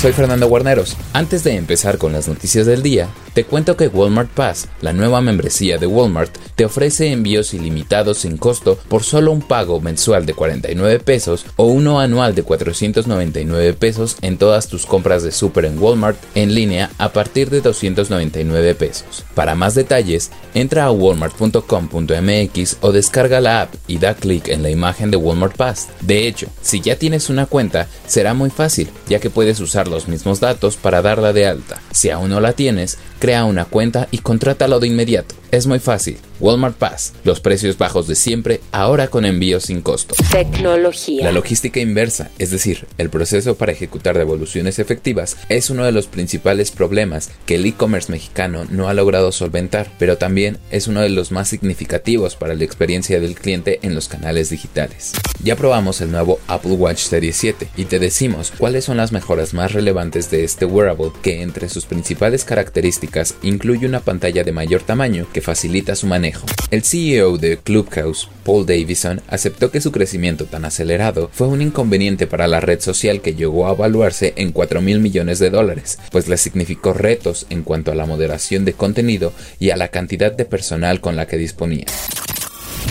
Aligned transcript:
Soy 0.00 0.12
Fernando 0.12 0.46
Guarneros. 0.46 0.96
Antes 1.12 1.42
de 1.42 1.56
empezar 1.56 1.98
con 1.98 2.12
las 2.12 2.28
noticias 2.28 2.66
del 2.66 2.84
día, 2.84 3.08
te 3.34 3.42
cuento 3.42 3.76
que 3.76 3.88
Walmart 3.88 4.30
Pass, 4.30 4.68
la 4.80 4.92
nueva 4.92 5.20
membresía 5.20 5.76
de 5.76 5.88
Walmart, 5.88 6.32
te 6.54 6.64
ofrece 6.64 7.10
envíos 7.10 7.52
ilimitados 7.52 8.18
sin 8.18 8.36
costo 8.36 8.78
por 8.88 9.02
solo 9.02 9.32
un 9.32 9.42
pago 9.42 9.80
mensual 9.80 10.24
de 10.24 10.34
49 10.34 11.00
pesos 11.00 11.46
o 11.56 11.64
uno 11.64 11.98
anual 11.98 12.36
de 12.36 12.44
499 12.44 13.74
pesos 13.74 14.16
en 14.22 14.38
todas 14.38 14.68
tus 14.68 14.86
compras 14.86 15.24
de 15.24 15.32
super 15.32 15.64
en 15.64 15.82
Walmart 15.82 16.16
en 16.36 16.54
línea 16.54 16.90
a 16.98 17.08
partir 17.12 17.50
de 17.50 17.60
299 17.60 18.76
pesos. 18.76 19.24
Para 19.34 19.56
más 19.56 19.74
detalles, 19.74 20.30
entra 20.54 20.84
a 20.84 20.92
walmart.com.mx 20.92 22.76
o 22.82 22.92
descarga 22.92 23.40
la 23.40 23.62
app 23.62 23.74
y 23.88 23.98
da 23.98 24.14
clic 24.14 24.46
en 24.46 24.62
la 24.62 24.70
imagen 24.70 25.10
de 25.10 25.16
Walmart 25.16 25.56
Pass. 25.56 25.88
De 26.02 26.28
hecho, 26.28 26.46
si 26.62 26.80
ya 26.80 26.94
tienes 26.94 27.30
una 27.30 27.46
cuenta, 27.46 27.88
será 28.06 28.32
muy 28.32 28.50
fácil, 28.50 28.88
ya 29.08 29.18
que 29.18 29.30
puedes 29.30 29.58
usar 29.58 29.87
los 29.88 30.08
mismos 30.08 30.40
datos 30.40 30.76
para 30.76 31.02
darla 31.02 31.32
de 31.32 31.46
alta. 31.46 31.80
Si 31.90 32.10
aún 32.10 32.30
no 32.30 32.40
la 32.40 32.52
tienes, 32.52 32.98
crea 33.18 33.44
una 33.44 33.64
cuenta 33.64 34.08
y 34.10 34.18
contrátalo 34.18 34.80
de 34.80 34.88
inmediato. 34.88 35.34
Es 35.50 35.66
muy 35.66 35.78
fácil. 35.78 36.18
Walmart 36.40 36.76
Pass, 36.76 37.14
los 37.24 37.40
precios 37.40 37.78
bajos 37.78 38.06
de 38.06 38.14
siempre, 38.14 38.60
ahora 38.70 39.08
con 39.08 39.24
envío 39.24 39.60
sin 39.60 39.80
costo. 39.80 40.14
Tecnología. 40.30 41.24
La 41.24 41.32
logística 41.32 41.80
inversa, 41.80 42.30
es 42.38 42.50
decir, 42.50 42.86
el 42.98 43.10
proceso 43.10 43.56
para 43.56 43.72
ejecutar 43.72 44.16
devoluciones 44.16 44.78
efectivas, 44.78 45.36
es 45.48 45.70
uno 45.70 45.84
de 45.84 45.92
los 45.92 46.06
principales 46.06 46.70
problemas 46.70 47.30
que 47.46 47.56
el 47.56 47.66
e-commerce 47.66 48.12
mexicano 48.12 48.66
no 48.70 48.88
ha 48.88 48.94
logrado 48.94 49.32
solventar, 49.32 49.90
pero 49.98 50.18
también 50.18 50.58
es 50.70 50.86
uno 50.86 51.00
de 51.00 51.08
los 51.08 51.32
más 51.32 51.48
significativos 51.48 52.36
para 52.36 52.54
la 52.54 52.64
experiencia 52.64 53.18
del 53.18 53.34
cliente 53.34 53.80
en 53.82 53.94
los 53.94 54.08
canales 54.08 54.50
digitales. 54.50 55.12
Ya 55.42 55.56
probamos 55.56 56.00
el 56.00 56.12
nuevo 56.12 56.38
Apple 56.46 56.72
Watch 56.72 56.98
Series 56.98 57.36
7 57.36 57.68
y 57.76 57.86
te 57.86 57.98
decimos 57.98 58.52
cuáles 58.56 58.84
son 58.84 58.98
las 58.98 59.12
mejoras 59.12 59.54
más 59.54 59.72
relevantes 59.78 60.28
de 60.28 60.42
este 60.42 60.64
wearable 60.64 61.12
que 61.22 61.40
entre 61.40 61.68
sus 61.68 61.86
principales 61.86 62.44
características 62.44 63.36
incluye 63.42 63.86
una 63.86 64.00
pantalla 64.00 64.42
de 64.42 64.50
mayor 64.50 64.82
tamaño 64.82 65.28
que 65.32 65.40
facilita 65.40 65.94
su 65.94 66.08
manejo. 66.08 66.46
El 66.72 66.82
CEO 66.82 67.38
de 67.38 67.58
Clubhouse, 67.58 68.28
Paul 68.44 68.66
Davison, 68.66 69.20
aceptó 69.28 69.70
que 69.70 69.80
su 69.80 69.92
crecimiento 69.92 70.46
tan 70.46 70.64
acelerado 70.64 71.30
fue 71.32 71.46
un 71.46 71.62
inconveniente 71.62 72.26
para 72.26 72.48
la 72.48 72.58
red 72.58 72.80
social 72.80 73.20
que 73.20 73.36
llegó 73.36 73.68
a 73.68 73.74
evaluarse 73.74 74.32
en 74.36 74.50
4 74.50 74.80
mil 74.80 74.98
millones 74.98 75.38
de 75.38 75.50
dólares, 75.50 76.00
pues 76.10 76.26
le 76.26 76.38
significó 76.38 76.92
retos 76.92 77.46
en 77.48 77.62
cuanto 77.62 77.92
a 77.92 77.94
la 77.94 78.04
moderación 78.06 78.64
de 78.64 78.72
contenido 78.72 79.32
y 79.60 79.70
a 79.70 79.76
la 79.76 79.88
cantidad 79.88 80.32
de 80.32 80.44
personal 80.44 81.00
con 81.00 81.14
la 81.14 81.28
que 81.28 81.36
disponía. 81.36 81.86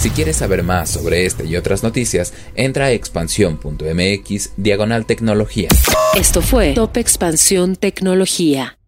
Si 0.00 0.10
quieres 0.10 0.36
saber 0.36 0.62
más 0.62 0.90
sobre 0.90 1.26
este 1.26 1.44
y 1.46 1.56
otras 1.56 1.82
noticias, 1.82 2.32
entra 2.54 2.86
a 2.86 2.92
expansión.mx 2.92 4.50
diagonal 4.56 5.06
tecnología. 5.06 5.68
Esto 6.14 6.42
fue 6.42 6.74
Top 6.74 6.96
Expansión 6.96 7.76
Tecnología. 7.76 8.78